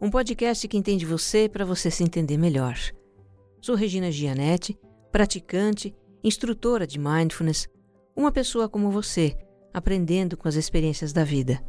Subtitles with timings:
[0.00, 2.74] um podcast que entende você para você se entender melhor.
[3.60, 4.78] Sou Regina Gianetti,
[5.12, 7.68] praticante, instrutora de mindfulness,
[8.16, 9.36] uma pessoa como você,
[9.74, 11.62] aprendendo com as experiências da vida.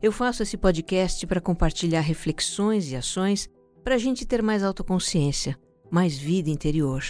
[0.00, 3.48] Eu faço esse podcast para compartilhar reflexões e ações
[3.84, 5.58] para a gente ter mais autoconsciência,
[5.90, 7.02] mais vida interior.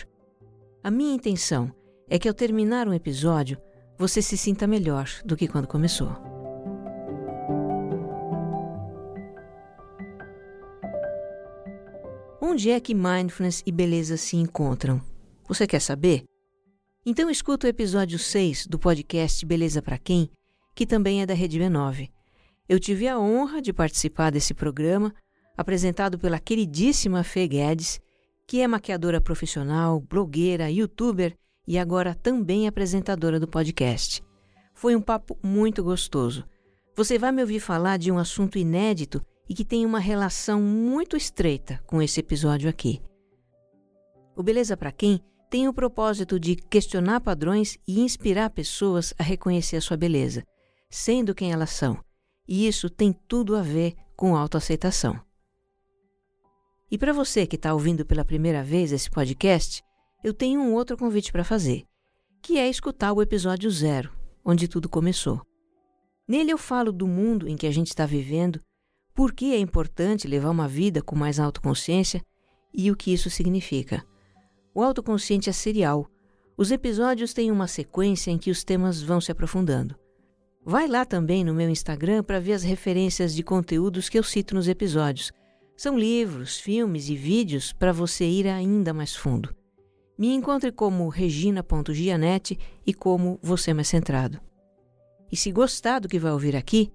[0.82, 1.72] A minha intenção
[2.08, 3.58] é que ao terminar um episódio,
[3.96, 6.37] você se sinta melhor do que quando começou.
[12.50, 15.02] Onde é que mindfulness e beleza se encontram?
[15.46, 16.24] Você quer saber?
[17.04, 20.30] Então escuta o episódio 6 do podcast Beleza para Quem,
[20.74, 22.08] que também é da Rede B9.
[22.66, 25.14] Eu tive a honra de participar desse programa,
[25.58, 28.00] apresentado pela queridíssima Fê Guedes,
[28.46, 34.24] que é maquiadora profissional, blogueira, youtuber e agora também apresentadora do podcast.
[34.72, 36.46] Foi um papo muito gostoso.
[36.96, 41.16] Você vai me ouvir falar de um assunto inédito e que tem uma relação muito
[41.16, 43.00] estreita com esse episódio aqui.
[44.36, 49.76] O Beleza para Quem tem o propósito de questionar padrões e inspirar pessoas a reconhecer
[49.76, 50.44] a sua beleza,
[50.90, 51.98] sendo quem elas são.
[52.46, 55.18] E isso tem tudo a ver com autoaceitação.
[56.90, 59.82] E para você que está ouvindo pela primeira vez esse podcast,
[60.22, 61.84] eu tenho um outro convite para fazer,
[62.42, 64.12] que é escutar o episódio zero,
[64.44, 65.40] onde tudo começou.
[66.26, 68.60] Nele eu falo do mundo em que a gente está vivendo
[69.18, 72.22] por que é importante levar uma vida com mais autoconsciência
[72.72, 74.06] e o que isso significa.
[74.72, 76.06] O autoconsciente é serial.
[76.56, 79.96] Os episódios têm uma sequência em que os temas vão se aprofundando.
[80.64, 84.54] Vai lá também no meu Instagram para ver as referências de conteúdos que eu cito
[84.54, 85.32] nos episódios.
[85.76, 89.52] São livros, filmes e vídeos para você ir ainda mais fundo.
[90.16, 92.56] Me encontre como regina.gianete
[92.86, 94.40] e como Você Mais Centrado.
[95.28, 96.92] E se gostar do que vai ouvir aqui,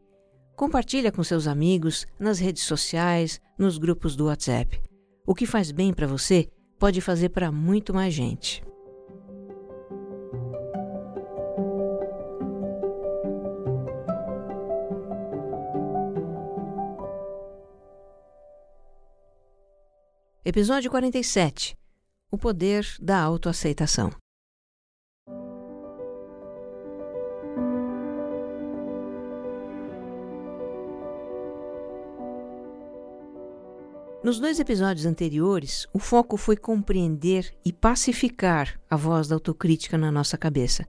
[0.55, 4.79] Compartilha com seus amigos, nas redes sociais, nos grupos do WhatsApp.
[5.25, 6.47] O que faz bem para você
[6.77, 8.63] pode fazer para muito mais gente.
[20.45, 21.75] Episódio 47
[22.31, 24.22] O poder da autoaceitação.
[34.23, 40.09] Nos dois episódios anteriores, o foco foi compreender e pacificar a voz da autocrítica na
[40.09, 40.87] nossa cabeça.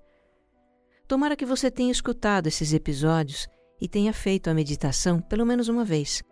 [1.08, 3.48] Tomara que você tenha escutado esses episódios
[3.80, 6.22] e tenha feito a meditação pelo menos uma vez.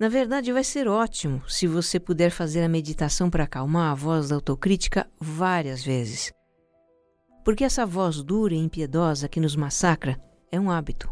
[0.00, 4.28] Na verdade, vai ser ótimo se você puder fazer a meditação para acalmar a voz
[4.28, 6.32] da autocrítica várias vezes.
[7.44, 10.20] Porque essa voz dura e impiedosa que nos massacra
[10.50, 11.08] é um hábito.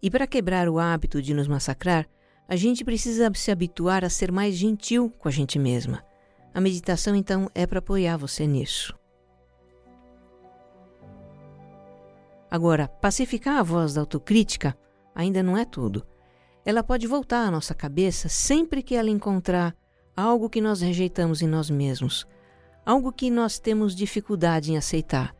[0.00, 2.08] E para quebrar o hábito de nos massacrar,
[2.52, 6.04] a gente precisa se habituar a ser mais gentil com a gente mesma.
[6.52, 8.94] A meditação, então, é para apoiar você nisso.
[12.50, 14.76] Agora, pacificar a voz da autocrítica
[15.14, 16.06] ainda não é tudo.
[16.62, 19.74] Ela pode voltar à nossa cabeça sempre que ela encontrar
[20.14, 22.26] algo que nós rejeitamos em nós mesmos,
[22.84, 25.34] algo que nós temos dificuldade em aceitar,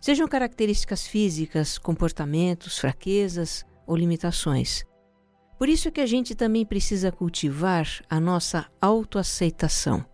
[0.00, 4.84] sejam características físicas, comportamentos, fraquezas ou limitações.
[5.58, 10.04] Por isso que a gente também precisa cultivar a nossa autoaceitação.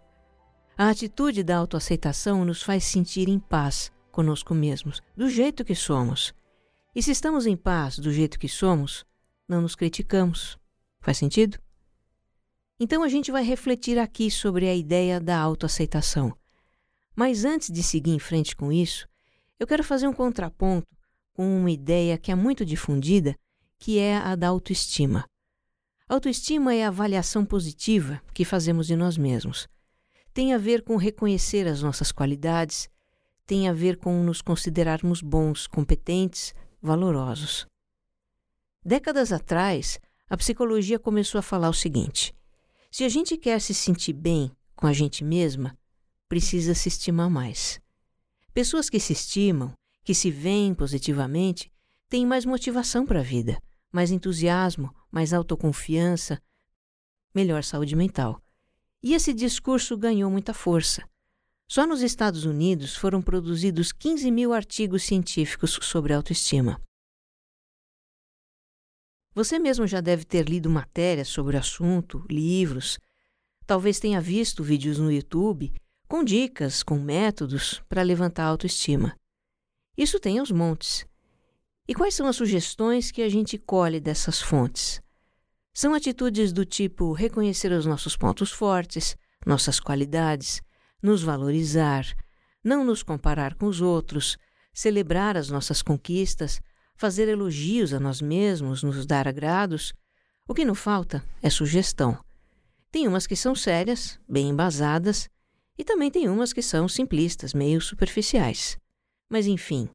[0.79, 6.33] A atitude da autoaceitação nos faz sentir em paz conosco mesmos, do jeito que somos.
[6.95, 9.05] E se estamos em paz do jeito que somos,
[9.49, 10.59] não nos criticamos.
[11.01, 11.59] Faz sentido?
[12.79, 16.37] Então a gente vai refletir aqui sobre a ideia da autoaceitação.
[17.17, 19.09] Mas antes de seguir em frente com isso,
[19.59, 20.87] eu quero fazer um contraponto
[21.33, 23.35] com uma ideia que é muito difundida,
[23.79, 25.25] que é a da autoestima.
[26.09, 29.69] Autoestima é a avaliação positiva que fazemos de nós mesmos.
[30.35, 32.89] Tem a ver com reconhecer as nossas qualidades,
[33.47, 37.67] tem a ver com nos considerarmos bons, competentes, valorosos.
[38.85, 42.35] Décadas atrás, a psicologia começou a falar o seguinte:
[42.91, 45.77] se a gente quer se sentir bem com a gente mesma,
[46.29, 47.81] precisa se estimar mais.
[48.53, 49.73] Pessoas que se estimam,
[50.05, 51.71] que se veem positivamente,
[52.09, 53.59] têm mais motivação para a vida
[53.93, 56.43] mais entusiasmo, mais autoconfiança,
[57.35, 58.43] melhor saúde mental.
[59.03, 61.07] E esse discurso ganhou muita força.
[61.69, 66.81] Só nos Estados Unidos foram produzidos 15 mil artigos científicos sobre autoestima.
[69.35, 72.99] Você mesmo já deve ter lido matérias sobre o assunto, livros,
[73.67, 75.73] talvez tenha visto vídeos no YouTube
[76.07, 79.17] com dicas, com métodos para levantar a autoestima.
[79.97, 81.07] Isso tem aos montes.
[81.89, 85.02] E quais são as sugestões que a gente colhe dessas fontes?
[85.75, 89.17] São atitudes do tipo reconhecer os nossos pontos fortes,
[89.47, 90.61] nossas qualidades,
[91.03, 92.05] nos valorizar,
[92.63, 94.37] não nos comparar com os outros,
[94.75, 96.61] celebrar as nossas conquistas,
[96.95, 99.95] fazer elogios a nós mesmos, nos dar agrados.
[100.47, 102.23] O que não falta é sugestão.
[102.91, 105.29] Tem umas que são sérias, bem embasadas,
[105.79, 108.77] e também tem umas que são simplistas, meio superficiais.
[109.29, 109.89] Mas enfim,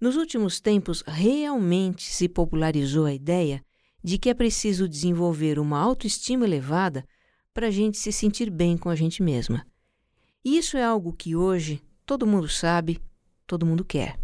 [0.00, 3.60] nos últimos tempos realmente se popularizou a ideia
[4.02, 7.06] de que é preciso desenvolver uma autoestima elevada
[7.52, 9.66] para a gente se sentir bem com a gente mesma.
[10.44, 13.00] E isso é algo que hoje todo mundo sabe,
[13.46, 14.18] todo mundo quer.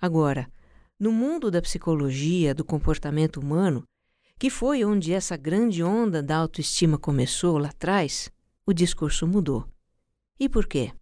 [0.00, 0.50] Agora,
[0.98, 3.84] no mundo da psicologia, do comportamento humano,
[4.38, 8.30] que foi onde essa grande onda da autoestima começou lá atrás,
[8.66, 9.66] o discurso mudou.
[10.38, 10.92] E por quê?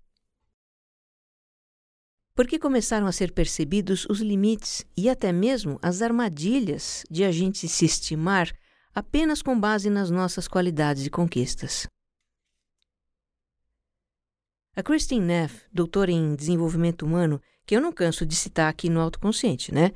[2.38, 7.66] Porque começaram a ser percebidos os limites e até mesmo as armadilhas de a gente
[7.66, 8.56] se estimar
[8.94, 11.88] apenas com base nas nossas qualidades e conquistas.
[14.76, 19.00] A Christine Neff, doutora em desenvolvimento humano, que eu não canso de citar aqui no
[19.00, 19.90] Autoconsciente, né?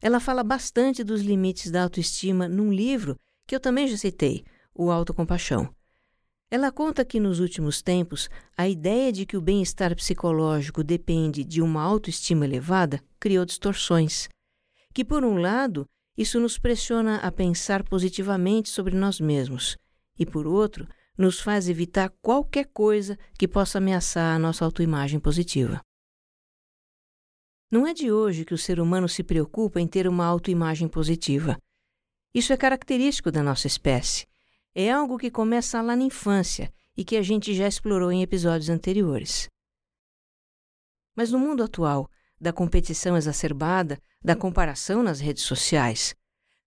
[0.00, 3.14] Ela fala bastante dos limites da autoestima num livro
[3.46, 4.42] que eu também já citei,
[4.74, 5.68] O Autocompaixão.
[6.54, 11.60] Ela conta que nos últimos tempos, a ideia de que o bem-estar psicológico depende de
[11.60, 14.28] uma autoestima elevada criou distorções.
[14.94, 15.84] Que, por um lado,
[16.16, 19.76] isso nos pressiona a pensar positivamente sobre nós mesmos,
[20.16, 20.86] e, por outro,
[21.18, 25.80] nos faz evitar qualquer coisa que possa ameaçar a nossa autoimagem positiva.
[27.68, 31.58] Não é de hoje que o ser humano se preocupa em ter uma autoimagem positiva.
[32.32, 34.24] Isso é característico da nossa espécie
[34.74, 38.68] é algo que começa lá na infância e que a gente já explorou em episódios
[38.68, 39.48] anteriores.
[41.14, 42.10] Mas no mundo atual,
[42.40, 46.14] da competição exacerbada, da comparação nas redes sociais,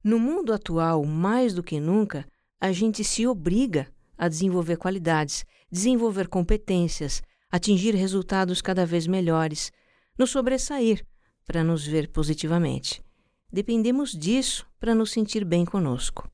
[0.03, 2.25] no mundo atual, mais do que nunca,
[2.59, 3.87] a gente se obriga
[4.17, 7.21] a desenvolver qualidades, desenvolver competências,
[7.51, 9.71] atingir resultados cada vez melhores,
[10.17, 11.05] nos sobressair
[11.45, 13.03] para nos ver positivamente.
[13.51, 16.29] Dependemos disso para nos sentir bem conosco.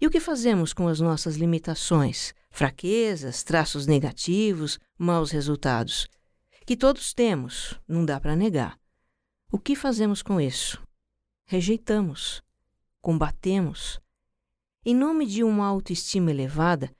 [0.00, 6.06] E o que fazemos com as nossas limitações, fraquezas, traços negativos, maus resultados?
[6.64, 8.78] Que todos temos, não dá para negar.
[9.50, 10.80] O que fazemos com isso?
[11.46, 12.42] Rejeitamos,
[13.00, 13.98] combatemos.
[14.84, 16.94] Em nome de uma autoestima elevada,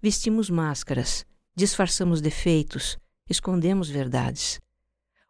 [0.00, 2.96] vestimos máscaras, disfarçamos defeitos,
[3.28, 4.60] escondemos verdades.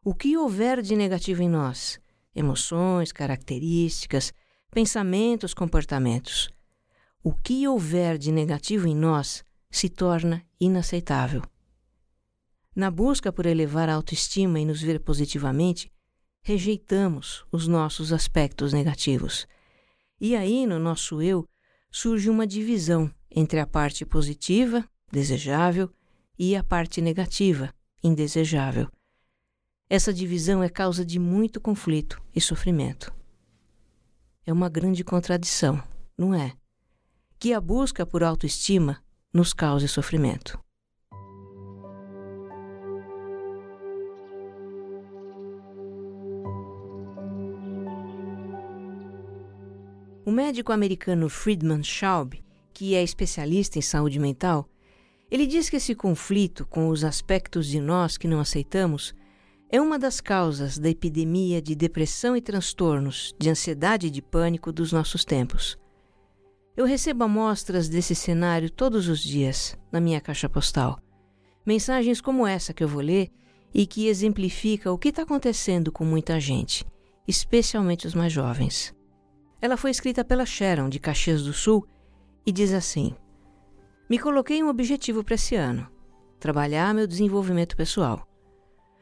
[0.04, 1.98] O que houver de negativo em nós,
[2.34, 4.30] emoções, características,
[4.70, 6.50] pensamentos, comportamentos,
[7.26, 11.42] o que houver de negativo em nós se torna inaceitável.
[12.76, 15.90] Na busca por elevar a autoestima e nos ver positivamente,
[16.42, 19.46] rejeitamos os nossos aspectos negativos.
[20.20, 21.48] E aí, no nosso eu,
[21.90, 25.90] surge uma divisão entre a parte positiva, desejável,
[26.38, 28.90] e a parte negativa, indesejável.
[29.88, 33.14] Essa divisão é causa de muito conflito e sofrimento.
[34.44, 35.82] É uma grande contradição,
[36.18, 36.54] não é?
[37.44, 40.58] Que a busca por autoestima nos cause sofrimento.
[50.24, 52.32] O médico americano Friedman Schaub,
[52.72, 54.66] que é especialista em saúde mental,
[55.30, 59.14] ele diz que esse conflito com os aspectos de nós que não aceitamos
[59.68, 64.72] é uma das causas da epidemia de depressão e transtornos, de ansiedade e de pânico
[64.72, 65.76] dos nossos tempos.
[66.76, 70.98] Eu recebo amostras desse cenário todos os dias na minha caixa postal.
[71.64, 73.30] Mensagens como essa que eu vou ler
[73.72, 76.84] e que exemplifica o que está acontecendo com muita gente,
[77.28, 78.92] especialmente os mais jovens.
[79.62, 81.86] Ela foi escrita pela Sharon, de Caxias do Sul,
[82.44, 83.14] e diz assim:
[84.10, 85.88] Me coloquei um objetivo para esse ano:
[86.40, 88.26] trabalhar meu desenvolvimento pessoal.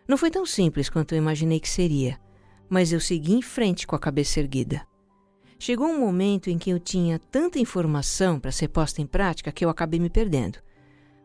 [0.07, 2.21] Não foi tão simples quanto eu imaginei que seria,
[2.69, 4.87] mas eu segui em frente com a cabeça erguida.
[5.65, 9.65] Chegou um momento em que eu tinha tanta informação para ser posta em prática que
[9.65, 10.59] eu acabei me perdendo.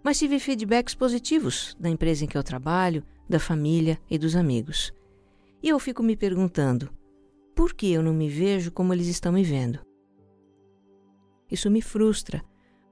[0.03, 4.93] Mas tive feedbacks positivos da empresa em que eu trabalho, da família e dos amigos.
[5.63, 6.91] E eu fico me perguntando:
[7.55, 9.79] por que eu não me vejo como eles estão me vendo?
[11.49, 12.43] Isso me frustra,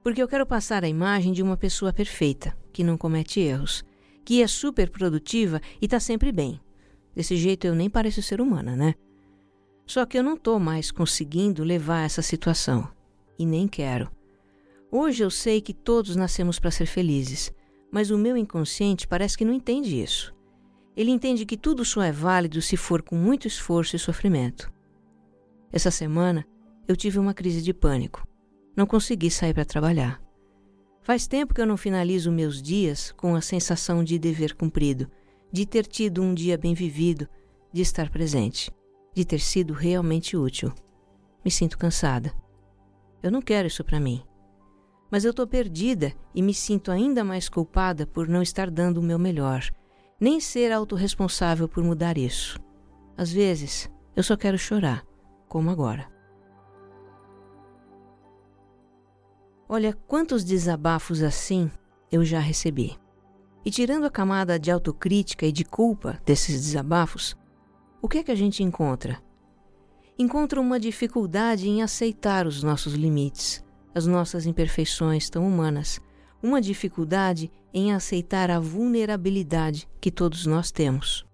[0.02, 3.84] Porque eu quero passar a imagem de uma pessoa perfeita, que não comete erros,
[4.24, 6.60] que é super produtiva e está sempre bem.
[7.14, 8.96] Desse jeito eu nem pareço ser humana, né?
[9.86, 12.88] Só que eu não estou mais conseguindo levar essa situação.
[13.38, 14.10] E nem quero.
[14.90, 17.52] Hoje eu sei que todos nascemos para ser felizes,
[17.90, 20.34] mas o meu inconsciente parece que não entende isso.
[20.96, 24.72] Ele entende que tudo só é válido se for com muito esforço e sofrimento.
[25.70, 26.46] Essa semana
[26.88, 28.26] eu tive uma crise de pânico.
[28.76, 30.20] Não consegui sair para trabalhar.
[31.02, 35.10] Faz tempo que eu não finalizo meus dias com a sensação de dever cumprido,
[35.52, 37.28] de ter tido um dia bem vivido,
[37.72, 38.70] de estar presente,
[39.16, 40.70] de ter sido realmente útil.
[41.42, 42.34] Me sinto cansada.
[43.22, 44.22] Eu não quero isso para mim.
[45.10, 49.02] Mas eu estou perdida e me sinto ainda mais culpada por não estar dando o
[49.02, 49.62] meu melhor,
[50.20, 52.60] nem ser autorresponsável por mudar isso.
[53.16, 55.02] Às vezes, eu só quero chorar,
[55.48, 56.06] como agora.
[59.66, 61.70] Olha quantos desabafos assim
[62.12, 62.94] eu já recebi.
[63.64, 67.34] E tirando a camada de autocrítica e de culpa desses desabafos,
[68.06, 69.20] o que é que a gente encontra?
[70.16, 75.98] Encontra uma dificuldade em aceitar os nossos limites, as nossas imperfeições tão humanas,
[76.40, 81.26] uma dificuldade em aceitar a vulnerabilidade que todos nós temos.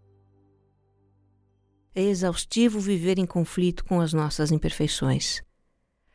[1.94, 5.42] É exaustivo viver em conflito com as nossas imperfeições.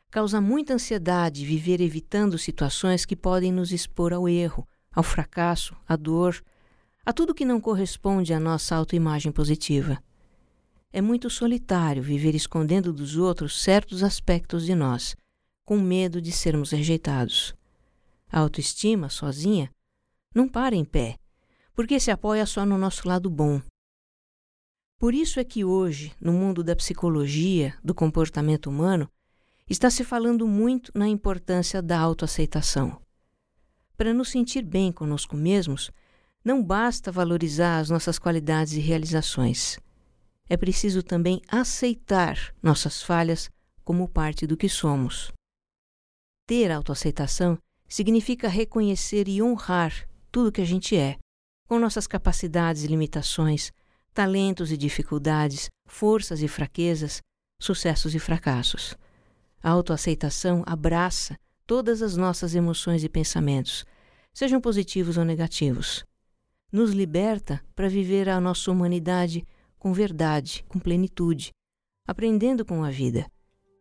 [0.10, 5.96] Causa muita ansiedade viver evitando situações que podem nos expor ao erro, ao fracasso, à
[5.96, 6.44] dor,
[7.06, 10.02] a tudo que não corresponde à nossa autoimagem positiva.
[10.92, 15.16] É muito solitário viver escondendo dos outros certos aspectos de nós,
[15.66, 17.54] com medo de sermos rejeitados.
[18.32, 19.70] A autoestima, sozinha,
[20.34, 21.18] não para em pé,
[21.74, 23.62] porque se apoia só no nosso lado bom.
[24.98, 29.10] Por isso é que hoje, no mundo da psicologia, do comportamento humano,
[29.70, 33.00] está se falando muito na importância da autoaceitação.
[33.98, 35.92] Para nos sentir bem conosco mesmos,
[36.44, 39.78] não basta valorizar as nossas qualidades e realizações.
[40.50, 43.50] É preciso também aceitar nossas falhas
[43.84, 45.32] como parte do que somos.
[46.46, 51.18] Ter autoaceitação significa reconhecer e honrar tudo que a gente é,
[51.68, 53.72] com nossas capacidades e limitações,
[54.14, 57.22] talentos e dificuldades, forças e fraquezas,
[57.60, 58.96] sucessos e fracassos.
[59.62, 63.86] A autoaceitação abraça todas as nossas emoções e pensamentos,
[64.34, 66.06] sejam positivos ou negativos.
[66.72, 69.46] Nos liberta para viver a nossa humanidade
[69.78, 71.52] com verdade, com plenitude,
[72.06, 73.30] aprendendo com a vida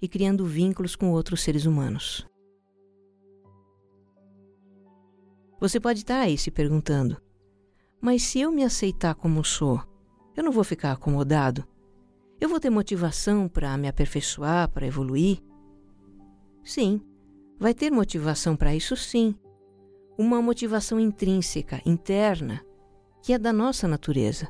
[0.01, 2.27] e criando vínculos com outros seres humanos.
[5.59, 7.21] Você pode estar aí se perguntando:
[8.01, 9.83] mas se eu me aceitar como sou,
[10.37, 11.67] eu não vou ficar acomodado?
[12.39, 15.43] Eu vou ter motivação para me aperfeiçoar, para evoluir?
[16.63, 17.01] Sim,
[17.59, 19.35] vai ter motivação para isso sim.
[20.19, 22.63] Uma motivação intrínseca, interna,
[23.23, 24.49] que é da nossa natureza.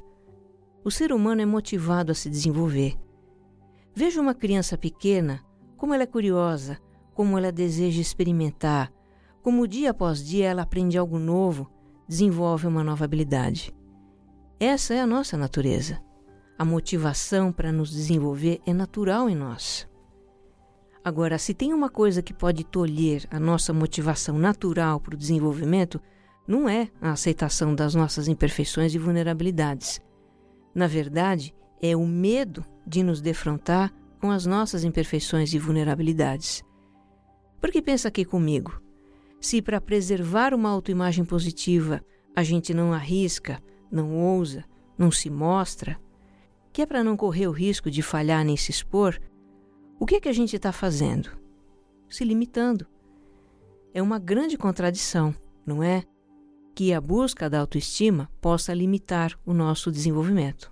[0.86, 2.96] O ser humano é motivado a se desenvolver.
[3.92, 5.44] Veja uma criança pequena,
[5.76, 6.78] como ela é curiosa,
[7.12, 8.92] como ela deseja experimentar,
[9.42, 11.68] como dia após dia ela aprende algo novo,
[12.06, 13.74] desenvolve uma nova habilidade.
[14.60, 16.00] Essa é a nossa natureza.
[16.56, 19.88] A motivação para nos desenvolver é natural em nós.
[21.02, 26.00] Agora, se tem uma coisa que pode tolher a nossa motivação natural para o desenvolvimento,
[26.46, 30.00] não é a aceitação das nossas imperfeições e vulnerabilidades.
[30.76, 33.90] Na verdade, é o medo de nos defrontar
[34.20, 36.62] com as nossas imperfeições e vulnerabilidades.
[37.58, 38.78] Porque pensa aqui comigo:
[39.40, 42.04] se para preservar uma autoimagem positiva
[42.36, 43.58] a gente não arrisca,
[43.90, 44.66] não ousa,
[44.98, 45.98] não se mostra,
[46.74, 49.18] que é para não correr o risco de falhar nem se expor,
[49.98, 51.30] o que é que a gente está fazendo?
[52.06, 52.86] Se limitando.
[53.94, 56.04] É uma grande contradição, não é?
[56.76, 60.70] Que a busca da autoestima possa limitar o nosso desenvolvimento.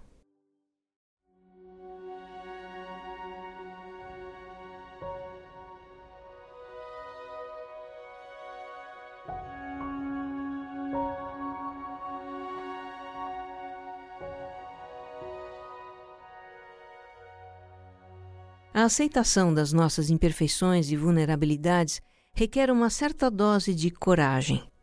[18.74, 22.02] A aceitação das nossas imperfeições e vulnerabilidades
[22.34, 24.73] requer uma certa dose de coragem.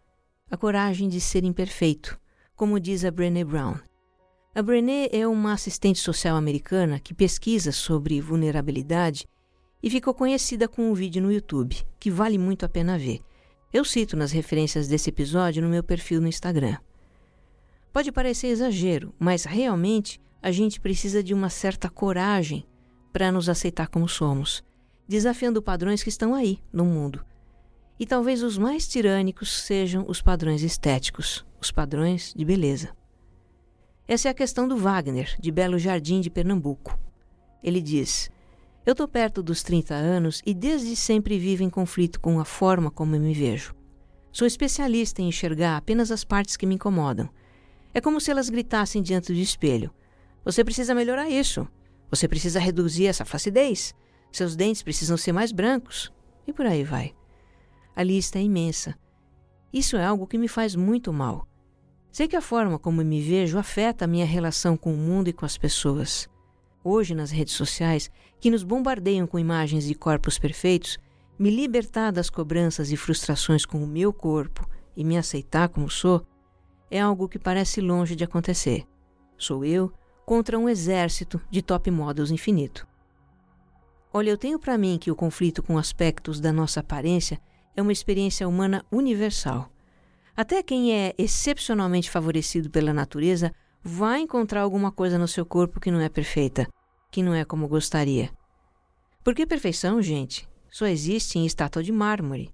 [0.51, 2.19] A coragem de ser imperfeito,
[2.57, 3.75] como diz a Brené Brown.
[4.53, 9.25] A Brené é uma assistente social americana que pesquisa sobre vulnerabilidade
[9.81, 13.21] e ficou conhecida com um vídeo no YouTube, que vale muito a pena ver.
[13.71, 16.75] Eu cito nas referências desse episódio no meu perfil no Instagram.
[17.93, 22.65] Pode parecer exagero, mas realmente a gente precisa de uma certa coragem
[23.13, 24.61] para nos aceitar como somos,
[25.07, 27.23] desafiando padrões que estão aí no mundo.
[28.01, 32.89] E talvez os mais tirânicos sejam os padrões estéticos, os padrões de beleza.
[34.07, 36.97] Essa é a questão do Wagner, de Belo Jardim de Pernambuco.
[37.63, 38.31] Ele diz:
[38.83, 42.89] Eu estou perto dos 30 anos e desde sempre vivo em conflito com a forma
[42.89, 43.75] como eu me vejo.
[44.31, 47.29] Sou especialista em enxergar apenas as partes que me incomodam.
[47.93, 49.93] É como se elas gritassem diante do espelho:
[50.43, 51.67] Você precisa melhorar isso.
[52.09, 53.93] Você precisa reduzir essa flacidez.
[54.31, 56.11] Seus dentes precisam ser mais brancos.
[56.47, 57.13] E por aí vai.
[57.95, 58.95] A lista é imensa.
[59.71, 61.47] Isso é algo que me faz muito mal.
[62.11, 65.33] Sei que a forma como me vejo afeta a minha relação com o mundo e
[65.33, 66.29] com as pessoas.
[66.83, 70.97] Hoje, nas redes sociais, que nos bombardeiam com imagens de corpos perfeitos,
[71.37, 76.25] me libertar das cobranças e frustrações com o meu corpo e me aceitar como sou
[76.91, 78.85] é algo que parece longe de acontecer.
[79.37, 79.91] Sou eu
[80.25, 82.85] contra um exército de top models infinito.
[84.13, 87.39] Olha, eu tenho para mim que o conflito com aspectos da nossa aparência
[87.75, 89.71] é uma experiência humana universal.
[90.35, 95.91] Até quem é excepcionalmente favorecido pela natureza vai encontrar alguma coisa no seu corpo que
[95.91, 96.67] não é perfeita,
[97.11, 98.31] que não é como gostaria.
[99.23, 102.53] Porque perfeição, gente, só existe em estátua de mármore.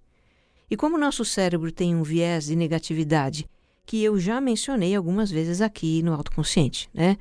[0.70, 3.48] E como nosso cérebro tem um viés de negatividade,
[3.86, 7.18] que eu já mencionei algumas vezes aqui no autoconsciente, né?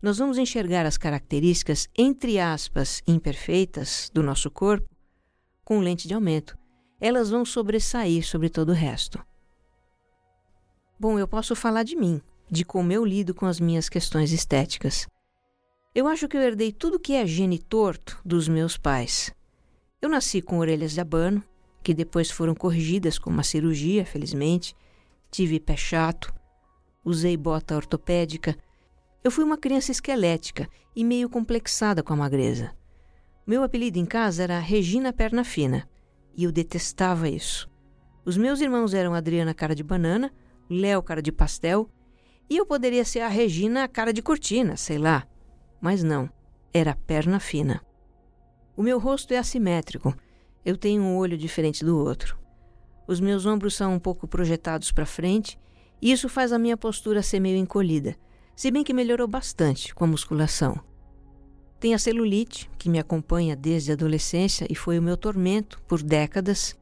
[0.00, 4.88] Nós vamos enxergar as características, entre aspas, imperfeitas do nosso corpo
[5.64, 6.56] com lente de aumento.
[7.00, 9.24] Elas vão sobressair sobre todo o resto.
[10.98, 15.06] Bom, eu posso falar de mim, de como eu lido com as minhas questões estéticas.
[15.94, 19.32] Eu acho que eu herdei tudo que é gene torto dos meus pais.
[20.02, 21.42] Eu nasci com orelhas de abano,
[21.82, 24.74] que depois foram corrigidas com uma cirurgia, felizmente.
[25.30, 26.34] Tive pé chato,
[27.04, 28.56] usei bota ortopédica.
[29.22, 32.72] Eu fui uma criança esquelética e meio complexada com a magreza.
[33.46, 35.88] Meu apelido em casa era Regina Perna Fina,
[36.38, 37.68] e eu detestava isso.
[38.24, 40.32] Os meus irmãos eram Adriana Cara de Banana,
[40.70, 41.90] Léo cara de pastel,
[42.48, 45.26] e eu poderia ser a Regina cara de cortina, sei lá.
[45.80, 46.30] Mas não,
[46.72, 47.82] era perna fina.
[48.76, 50.14] O meu rosto é assimétrico.
[50.64, 52.38] Eu tenho um olho diferente do outro.
[53.08, 55.58] Os meus ombros são um pouco projetados para frente,
[56.00, 58.14] e isso faz a minha postura ser meio encolhida,
[58.54, 60.78] se bem que melhorou bastante com a musculação.
[61.80, 66.02] Tem a celulite, que me acompanha desde a adolescência e foi o meu tormento por
[66.02, 66.76] décadas.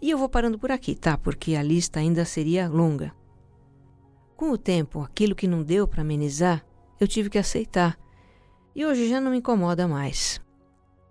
[0.00, 1.18] E eu vou parando por aqui, tá?
[1.18, 3.14] Porque a lista ainda seria longa.
[4.34, 6.64] Com o tempo, aquilo que não deu para amenizar,
[6.98, 7.98] eu tive que aceitar.
[8.74, 10.40] E hoje já não me incomoda mais.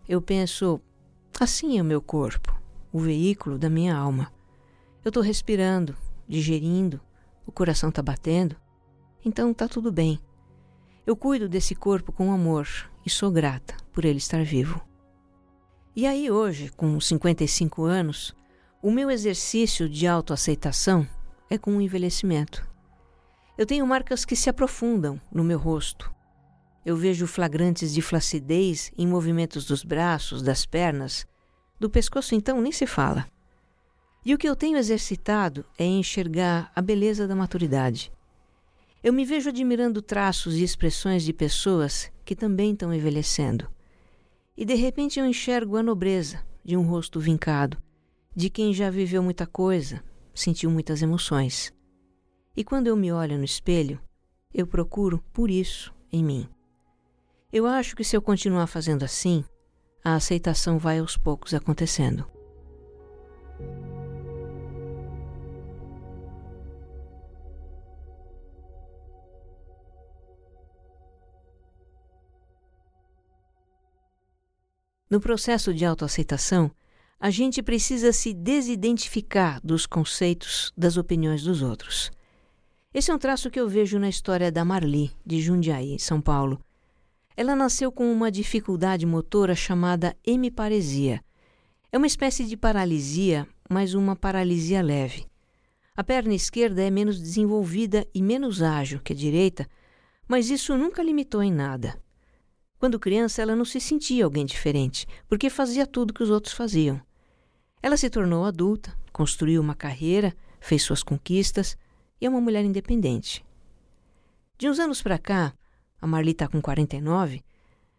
[0.08, 0.82] Eu penso,
[1.40, 2.60] assim é o meu corpo,
[2.92, 4.34] o veículo da minha alma.
[5.06, 5.96] Eu estou respirando,
[6.28, 7.00] digerindo,
[7.46, 8.56] o coração está batendo,
[9.24, 10.20] então tá tudo bem.
[11.06, 14.80] Eu cuido desse corpo com amor e sou grata por ele estar vivo.
[15.96, 18.36] E aí hoje, com 55 anos,
[18.84, 21.08] o meu exercício de autoaceitação
[21.50, 22.64] é com o envelhecimento.
[23.58, 26.14] Eu tenho marcas que se aprofundam no meu rosto.
[26.86, 31.26] Eu vejo flagrantes de flacidez em movimentos dos braços, das pernas,
[31.80, 33.26] do pescoço então nem se fala.
[34.24, 38.12] E o que eu tenho exercitado é enxergar a beleza da maturidade.
[39.02, 43.70] Eu me vejo admirando traços e expressões de pessoas que também estão envelhecendo.
[44.58, 47.78] E de repente eu enxergo a nobreza de um rosto vincado,
[48.36, 51.74] de quem já viveu muita coisa, sentiu muitas emoções.
[52.56, 54.02] E quando eu me olho no espelho,
[54.54, 56.50] eu procuro por isso em mim.
[57.54, 59.46] Eu acho que se eu continuar fazendo assim,
[60.04, 62.26] a aceitação vai aos poucos acontecendo.
[75.10, 76.70] No processo de autoaceitação,
[77.20, 82.12] a gente precisa se desidentificar dos conceitos, das opiniões dos outros.
[82.94, 86.64] Esse é um traço que eu vejo na história da Marli, de Jundiaí, São Paulo.
[87.36, 91.24] Ela nasceu com uma dificuldade motora chamada hemiparesia.
[91.92, 95.26] É uma espécie de paralisia, mas uma paralisia leve.
[95.96, 99.68] A perna esquerda é menos desenvolvida e menos ágil que a direita,
[100.28, 102.00] mas isso nunca limitou em nada.
[102.80, 107.00] Quando criança, ela não se sentia alguém diferente, porque fazia tudo que os outros faziam.
[107.84, 111.78] Ela se tornou adulta, construiu uma carreira, fez suas conquistas
[112.22, 113.46] e é uma mulher independente.
[114.58, 115.54] De uns anos para cá,
[116.02, 117.44] a Marli está com 49,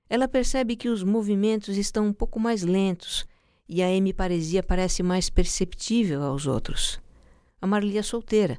[0.09, 3.27] ela percebe que os movimentos estão um pouco mais lentos
[3.69, 6.99] e a hemiparesia parece mais perceptível aos outros.
[7.61, 8.59] A Marli é solteira.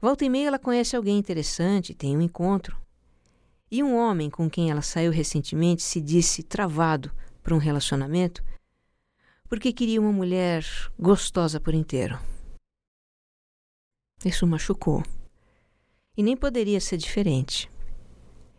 [0.00, 2.81] Volta e meia ela conhece alguém interessante, tem um encontro.
[3.72, 7.10] E um homem com quem ela saiu recentemente se disse travado
[7.42, 8.44] para um relacionamento
[9.48, 10.62] porque queria uma mulher
[10.98, 12.18] gostosa por inteiro.
[14.22, 15.02] Isso machucou.
[16.14, 17.70] E nem poderia ser diferente.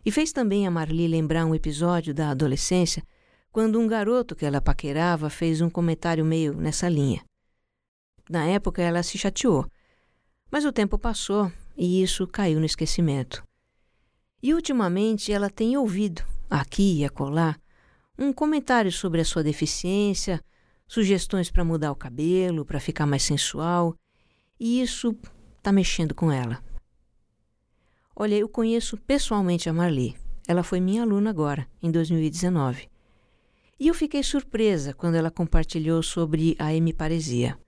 [0.04, 3.00] E fez também a Marli lembrar um episódio da adolescência,
[3.52, 7.24] quando um garoto que ela paquerava fez um comentário meio nessa linha.
[8.28, 9.64] Na época ela se chateou,
[10.50, 13.44] mas o tempo passou e isso caiu no esquecimento.
[14.44, 17.56] E ultimamente ela tem ouvido, aqui e acolá,
[18.18, 20.38] um comentário sobre a sua deficiência,
[20.86, 23.96] sugestões para mudar o cabelo, para ficar mais sensual,
[24.60, 25.16] e isso
[25.56, 26.62] está mexendo com ela.
[28.14, 30.14] Olha, eu conheço pessoalmente a Marli.
[30.46, 32.90] Ela foi minha aluna agora, em 2019.
[33.80, 37.58] E eu fiquei surpresa quando ela compartilhou sobre a hemiparesia.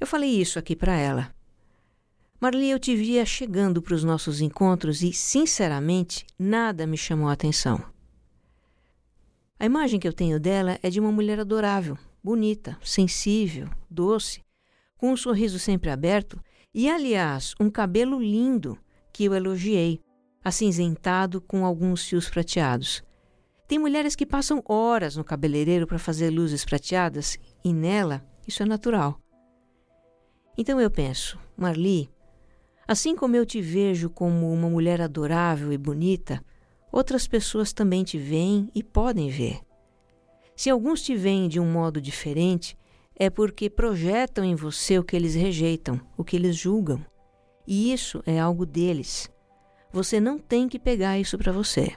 [0.00, 1.34] Eu falei isso aqui para ela.
[2.42, 7.32] Marli, eu te via chegando para os nossos encontros e, sinceramente, nada me chamou a
[7.34, 7.80] atenção.
[9.60, 14.42] A imagem que eu tenho dela é de uma mulher adorável, bonita, sensível, doce,
[14.96, 16.42] com um sorriso sempre aberto
[16.74, 18.76] e, aliás, um cabelo lindo
[19.12, 20.00] que eu elogiei,
[20.42, 23.04] acinzentado com alguns fios prateados.
[23.68, 28.66] Tem mulheres que passam horas no cabeleireiro para fazer luzes prateadas e nela isso é
[28.66, 29.16] natural.
[30.58, 32.10] Então eu penso, Marli,
[32.86, 36.44] assim como eu te vejo como uma mulher adorável e bonita,
[36.90, 39.60] outras pessoas também te veem e podem ver.
[40.54, 42.76] Se alguns te veem de um modo diferente,
[43.16, 47.04] é porque projetam em você o que eles rejeitam, o que eles julgam.
[47.66, 49.30] E isso é algo deles.
[49.92, 51.92] Você não tem que pegar isso para você.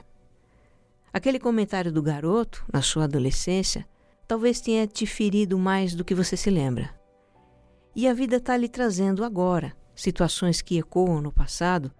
[1.12, 3.86] Aquele comentário do garoto, na sua adolescência,
[4.28, 6.94] talvez tenha te ferido mais do que você se lembra.
[7.94, 11.90] E a vida está lhe trazendo agora situações que ecoam no passado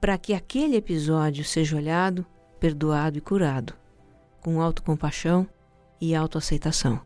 [0.00, 2.26] para que aquele episódio seja olhado,
[2.58, 3.74] perdoado e curado,
[4.40, 5.46] com autocompaixão
[6.00, 7.00] e autoaceitação.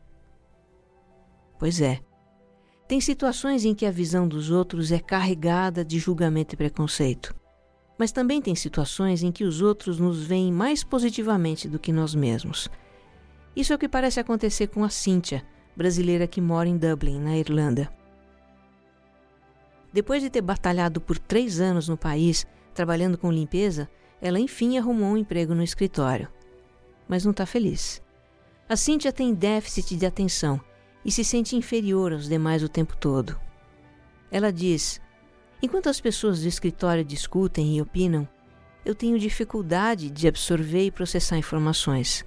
[1.59, 2.01] Pois é,
[2.89, 7.35] tem situações em que a visão dos outros é carregada de julgamento e preconceito.
[7.99, 12.15] Mas também tem situações em que os outros nos veem mais positivamente do que nós
[12.15, 12.69] mesmos.
[13.55, 15.45] Isso é o que parece acontecer com a Cíntia,
[15.77, 18.00] brasileira que mora em Dublin, na Irlanda.
[19.93, 23.89] Depois de ter batalhado por três anos no país, trabalhando com limpeza,
[24.21, 26.29] ela enfim arrumou um emprego no escritório.
[27.09, 28.01] Mas não está feliz.
[28.69, 30.61] A Cíntia tem déficit de atenção
[31.05, 33.39] e se sente inferior aos demais o tempo todo.
[34.31, 35.01] Ela diz:
[35.61, 38.29] Enquanto as pessoas do escritório discutem e opinam,
[38.85, 42.25] eu tenho dificuldade de absorver e processar informações.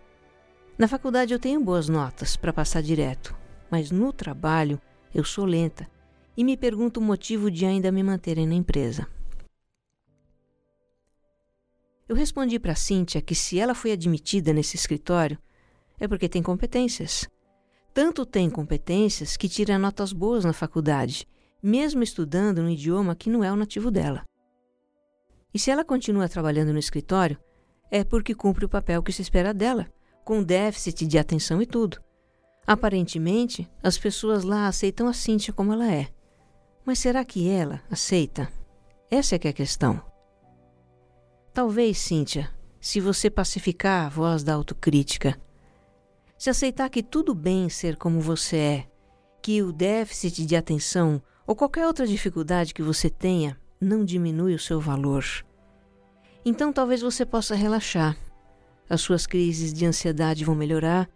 [0.77, 3.33] Na faculdade eu tenho boas notas para passar direto,
[3.71, 4.81] mas no trabalho
[5.13, 5.87] eu sou lenta
[6.35, 9.07] e me pergunto o motivo de ainda me manterem na empresa.
[12.07, 15.37] Eu respondi para Cíntia que se ela foi admitida nesse escritório
[15.99, 17.27] é porque tem competências
[17.93, 21.27] tanto tem competências que tira notas boas na faculdade,
[21.61, 24.25] mesmo estudando no idioma que não é o nativo dela.
[25.53, 27.37] E se ela continua trabalhando no escritório,
[27.91, 29.87] é porque cumpre o papel que se espera dela,
[30.25, 32.01] com déficit de atenção e tudo.
[32.65, 36.09] Aparentemente, as pessoas lá aceitam a Cíntia como ela é.
[36.85, 38.51] Mas será que ela aceita?
[39.09, 40.01] Essa é que é a questão.
[41.53, 42.49] Talvez, Cíntia,
[42.81, 45.39] se você pacificar a voz da autocrítica,
[46.37, 48.87] se aceitar que tudo bem ser como você é,
[49.41, 54.59] que o déficit de atenção ou qualquer outra dificuldade que você tenha não diminui o
[54.59, 55.23] seu valor.
[56.45, 58.17] Então talvez você possa relaxar.
[58.89, 61.09] As suas crises de ansiedade vão melhorar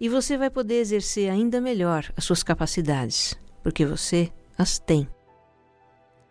[0.00, 5.08] e você vai poder exercer ainda melhor as suas capacidades, porque você as tem.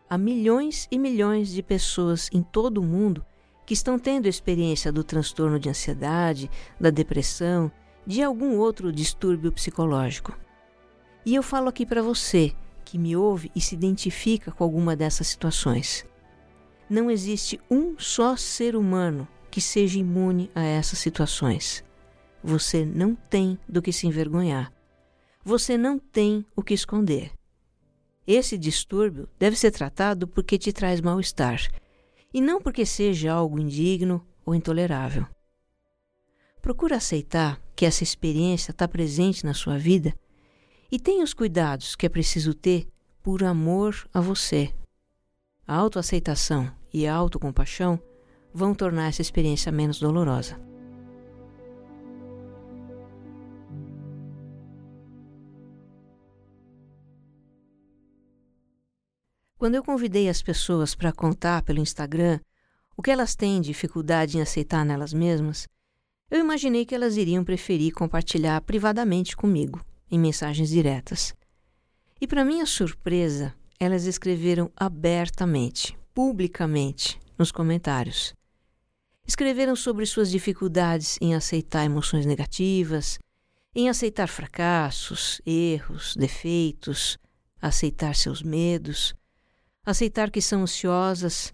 [0.07, 3.25] Há milhões e milhões de pessoas em todo o mundo
[3.65, 6.47] que estão tendo experiência do transtorno de ansiedade,
[6.79, 7.71] da depressão
[8.05, 10.37] de algum outro distúrbio psicológico.
[11.25, 12.53] E eu falo aqui para você
[12.85, 16.05] que me ouve e se identifica com alguma dessas situações.
[16.87, 21.83] Não existe um só ser humano que seja imune a essas situações.
[22.43, 24.71] Você não tem do que se envergonhar.
[25.43, 27.38] Você não tem o que esconder.
[28.31, 31.67] Esse distúrbio deve ser tratado porque te traz mal-estar
[32.31, 35.25] e não porque seja algo indigno ou intolerável.
[36.61, 40.13] Procura aceitar que essa experiência está presente na sua vida
[40.91, 42.87] e tenha os cuidados que é preciso ter
[43.23, 44.71] por amor a você.
[45.65, 47.99] A autoaceitação e a autocompaixão
[48.53, 50.68] vão tornar essa experiência menos dolorosa.
[59.59, 62.39] Quando eu convidei as pessoas para contar pelo Instagram
[62.95, 65.67] o que elas têm dificuldade em aceitar nelas mesmas,
[66.31, 71.33] eu imaginei que elas iriam preferir compartilhar privadamente comigo, em mensagens diretas.
[72.21, 78.33] E, para minha surpresa, elas escreveram abertamente, publicamente, nos comentários.
[79.27, 83.19] Escreveram sobre suas dificuldades em aceitar emoções negativas,
[83.75, 87.17] em aceitar fracassos, erros, defeitos,
[87.61, 89.18] aceitar seus medos,
[89.89, 91.53] aceitar que são ansiosas,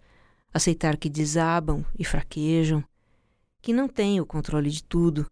[0.53, 2.83] aceitar que desabam e fraquejam,
[3.61, 5.29] que não têm o controle de tudo,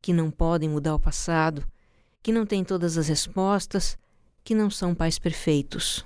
[0.00, 1.66] que não podem mudar o passado,
[2.22, 3.98] que não têm todas as respostas,
[4.42, 6.04] que não são pais perfeitos,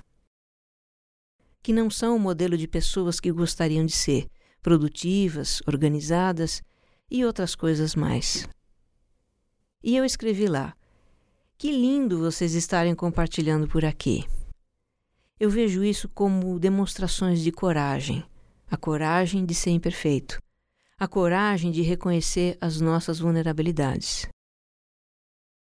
[1.61, 4.27] que não são o modelo de pessoas que gostariam de ser,
[4.61, 6.61] produtivas, organizadas
[7.09, 8.47] e outras coisas mais.
[9.83, 10.73] E eu escrevi lá:
[11.57, 14.25] Que lindo vocês estarem compartilhando por aqui.
[15.39, 18.25] Eu vejo isso como demonstrações de coragem,
[18.69, 20.37] a coragem de ser imperfeito,
[20.97, 24.27] a coragem de reconhecer as nossas vulnerabilidades.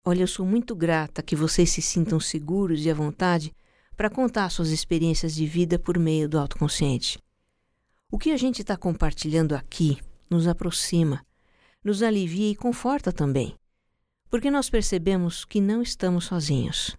[0.02, 3.52] Olha, eu sou muito grata que vocês se sintam seguros e à vontade
[3.94, 7.18] para contar suas experiências de vida por meio do autoconsciente.
[8.10, 9.98] O que a gente está compartilhando aqui
[10.30, 11.22] nos aproxima,
[11.84, 13.54] nos alivia e conforta também,
[14.30, 16.96] porque nós percebemos que não estamos sozinhos.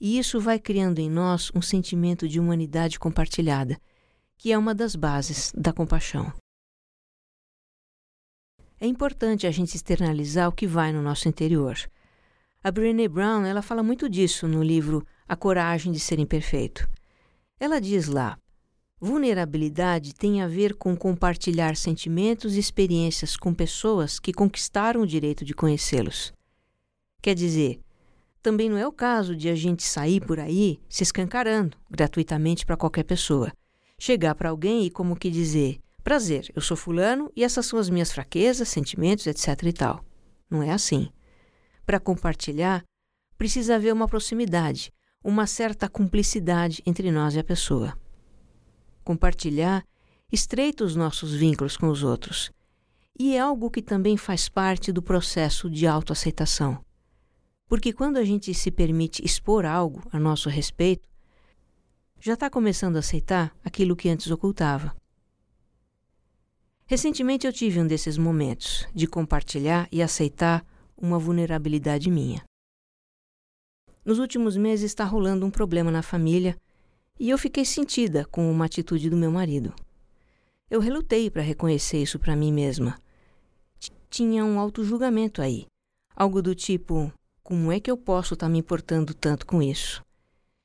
[0.00, 3.78] E isso vai criando em nós um sentimento de humanidade compartilhada,
[4.38, 6.32] que é uma das bases da compaixão.
[8.80, 11.76] É importante a gente externalizar o que vai no nosso interior.
[12.64, 16.88] A Brené Brown ela fala muito disso no livro A Coragem de Ser Imperfeito.
[17.58, 18.38] Ela diz lá:
[18.98, 25.44] vulnerabilidade tem a ver com compartilhar sentimentos e experiências com pessoas que conquistaram o direito
[25.44, 26.32] de conhecê-los.
[27.20, 27.80] Quer dizer,
[28.42, 32.76] também não é o caso de a gente sair por aí se escancarando gratuitamente para
[32.76, 33.52] qualquer pessoa.
[33.98, 37.90] Chegar para alguém e como que dizer: prazer, eu sou fulano e essas são as
[37.90, 40.04] minhas fraquezas, sentimentos, etc e tal.
[40.48, 41.10] Não é assim.
[41.84, 42.82] Para compartilhar,
[43.36, 47.96] precisa haver uma proximidade, uma certa cumplicidade entre nós e a pessoa.
[49.04, 49.84] Compartilhar
[50.32, 52.50] estreita os nossos vínculos com os outros.
[53.18, 56.82] E é algo que também faz parte do processo de autoaceitação.
[57.70, 61.08] Porque quando a gente se permite expor algo a nosso respeito,
[62.18, 64.92] já está começando a aceitar aquilo que antes ocultava.
[66.84, 72.42] Recentemente eu tive um desses momentos de compartilhar e aceitar uma vulnerabilidade minha.
[74.04, 76.56] Nos últimos meses está rolando um problema na família
[77.20, 79.72] e eu fiquei sentida com uma atitude do meu marido.
[80.68, 82.98] Eu relutei para reconhecer isso para mim mesma.
[84.10, 85.68] Tinha um auto-julgamento aí,
[86.16, 87.12] algo do tipo:
[87.50, 90.04] como é que eu posso estar tá me importando tanto com isso?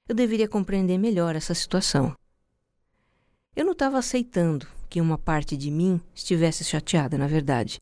[0.08, 2.16] Eu deveria compreender melhor essa situação.
[3.56, 7.82] Eu não estava aceitando que uma parte de mim estivesse chateada, na verdade.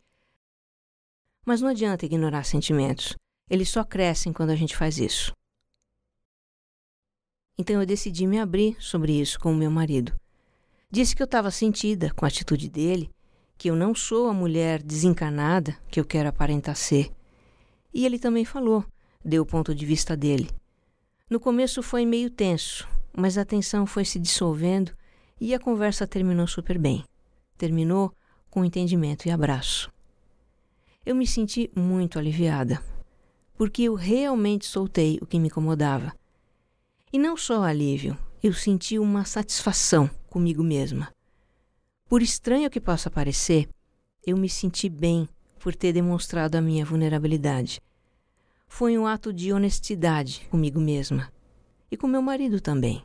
[1.45, 3.13] Mas não adianta ignorar sentimentos.
[3.49, 5.33] Eles só crescem quando a gente faz isso.
[7.57, 10.15] Então eu decidi me abrir sobre isso com o meu marido.
[10.89, 13.11] Disse que eu estava sentida com a atitude dele,
[13.57, 17.11] que eu não sou a mulher desencanada que eu quero aparentar ser.
[17.93, 18.85] E ele também falou
[19.23, 20.49] deu o ponto de vista dele.
[21.29, 24.91] No começo foi meio tenso, mas a tensão foi se dissolvendo
[25.39, 27.03] e a conversa terminou super bem.
[27.57, 28.13] Terminou
[28.49, 29.91] com entendimento e abraço.
[31.05, 32.83] Eu me senti muito aliviada,
[33.55, 36.13] porque eu realmente soltei o que me incomodava.
[37.11, 41.11] E não só alívio, eu senti uma satisfação comigo mesma.
[42.07, 43.67] Por estranho que possa parecer,
[44.25, 45.27] eu me senti bem
[45.59, 47.81] por ter demonstrado a minha vulnerabilidade
[48.67, 51.31] foi um ato de honestidade comigo mesma
[51.91, 53.03] e com meu marido também.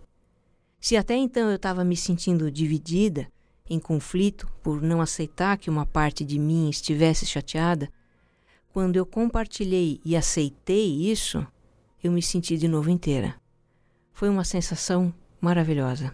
[0.80, 3.28] Se até então eu estava me sentindo dividida,
[3.68, 7.90] em conflito, por não aceitar que uma parte de mim estivesse chateada,
[8.72, 11.46] quando eu compartilhei e aceitei isso,
[12.02, 13.34] eu me senti de novo inteira.
[14.12, 16.12] Foi uma sensação maravilhosa.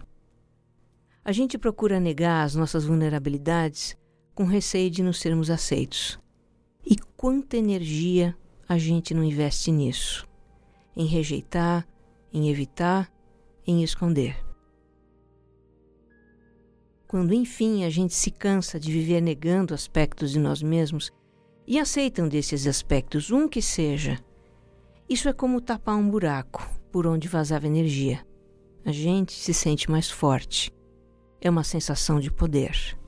[1.24, 3.96] A gente procura negar as nossas vulnerabilidades
[4.34, 6.18] com receio de não sermos aceitos.
[6.84, 8.36] E quanta energia
[8.68, 10.26] a gente não investe nisso,
[10.96, 11.86] em rejeitar,
[12.32, 13.12] em evitar,
[13.66, 14.36] em esconder.
[17.06, 21.12] Quando enfim a gente se cansa de viver negando aspectos de nós mesmos
[21.66, 24.18] e aceitam desses aspectos um que seja,
[25.08, 28.26] isso é como tapar um buraco por onde vazava energia.
[28.84, 30.72] A gente se sente mais forte.
[31.40, 32.98] É uma sensação de poder.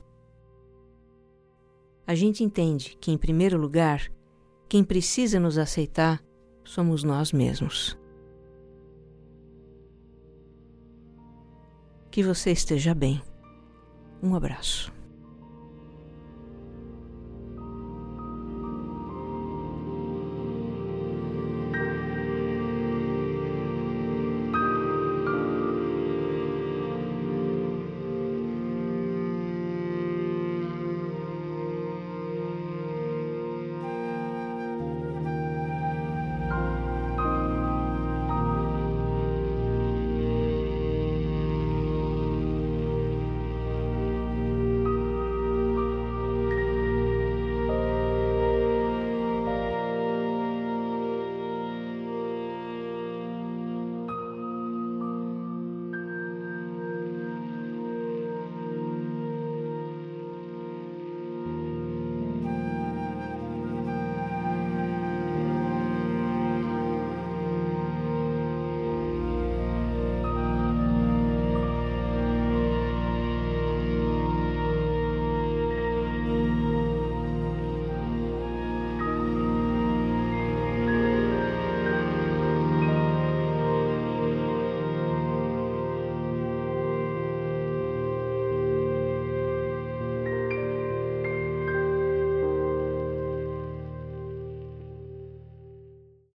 [2.05, 4.09] A gente entende que, em primeiro lugar,
[4.69, 6.21] quem precisa nos aceitar
[6.63, 7.97] somos nós mesmos.
[12.11, 13.21] Que você esteja bem.
[14.21, 14.96] Um abraço.